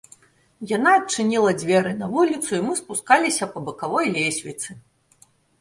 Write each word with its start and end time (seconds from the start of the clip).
Яна 0.71 0.93
адчыніла 0.99 1.51
дзверы 1.59 1.91
на 2.01 2.09
вуліцу, 2.15 2.49
і 2.55 2.63
мы 2.71 2.79
спускаліся 2.81 3.51
па 3.53 3.59
бакавой 3.69 4.05
лесвіцы. 4.17 4.69